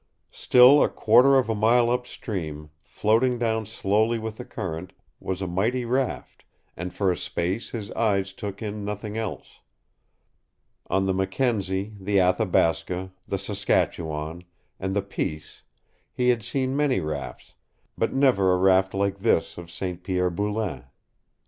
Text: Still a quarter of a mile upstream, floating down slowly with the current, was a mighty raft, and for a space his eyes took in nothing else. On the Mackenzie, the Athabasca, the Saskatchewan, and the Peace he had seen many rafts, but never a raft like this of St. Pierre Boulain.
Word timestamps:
Still 0.31 0.81
a 0.81 0.89
quarter 0.89 1.35
of 1.37 1.47
a 1.47 1.53
mile 1.53 1.91
upstream, 1.91 2.71
floating 2.81 3.37
down 3.37 3.67
slowly 3.67 4.17
with 4.17 4.37
the 4.37 4.45
current, 4.45 4.93
was 5.19 5.43
a 5.43 5.47
mighty 5.47 5.85
raft, 5.85 6.43
and 6.75 6.91
for 6.91 7.11
a 7.11 7.15
space 7.15 7.69
his 7.69 7.91
eyes 7.91 8.33
took 8.33 8.63
in 8.63 8.83
nothing 8.83 9.15
else. 9.15 9.59
On 10.87 11.05
the 11.05 11.13
Mackenzie, 11.13 11.93
the 11.99 12.19
Athabasca, 12.19 13.11
the 13.27 13.37
Saskatchewan, 13.37 14.43
and 14.79 14.95
the 14.95 15.03
Peace 15.03 15.61
he 16.11 16.29
had 16.29 16.41
seen 16.41 16.75
many 16.75 16.99
rafts, 16.99 17.53
but 17.95 18.11
never 18.11 18.53
a 18.53 18.57
raft 18.57 18.95
like 18.95 19.19
this 19.19 19.55
of 19.55 19.69
St. 19.69 20.01
Pierre 20.03 20.31
Boulain. 20.31 20.85